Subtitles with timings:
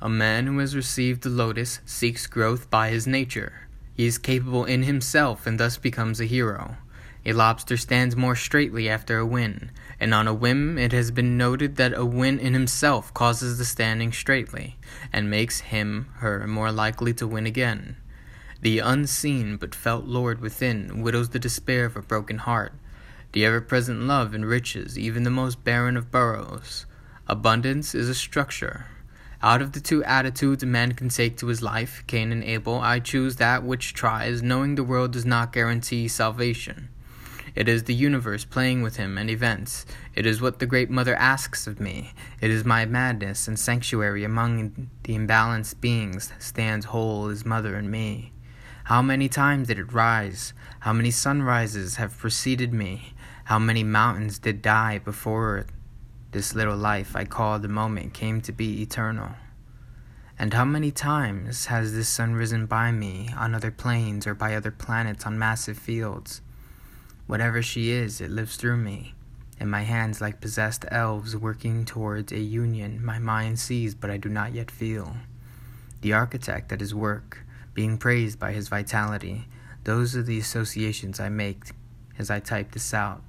[0.00, 3.68] A man who has received the lotus seeks growth by his nature.
[3.94, 6.76] He is capable in himself and thus becomes a hero.
[7.26, 11.36] A lobster stands more straightly after a win, and on a whim it has been
[11.36, 14.76] noted that a win in himself causes the standing straightly,
[15.12, 17.96] and makes him her more likely to win again.
[18.62, 22.72] The unseen but felt Lord within widows the despair of a broken heart.
[23.32, 26.86] The ever present love enriches even the most barren of burrows.
[27.26, 28.86] Abundance is a structure.
[29.40, 32.80] Out of the two attitudes a man can take to his life, Cain and Abel,
[32.80, 36.88] I choose that which tries, knowing the world does not guarantee salvation.
[37.54, 39.86] It is the universe playing with him and events.
[40.16, 42.14] It is what the Great Mother asks of me.
[42.40, 47.90] It is my madness and sanctuary among the imbalanced beings stands whole as Mother and
[47.90, 48.32] me.
[48.84, 50.52] How many times did it rise?
[50.80, 53.14] How many sunrises have preceded me?
[53.44, 55.66] How many mountains did die before it?
[56.30, 59.30] This little life I call the moment came to be eternal.
[60.38, 64.54] And how many times has this sun risen by me on other planes or by
[64.54, 66.42] other planets on massive fields?
[67.26, 69.14] Whatever she is, it lives through me.
[69.58, 74.18] In my hands, like possessed elves working towards a union, my mind sees, but I
[74.18, 75.16] do not yet feel.
[76.02, 77.38] The architect at his work,
[77.72, 79.48] being praised by his vitality,
[79.84, 81.70] those are the associations I make
[82.18, 83.22] as I type this out.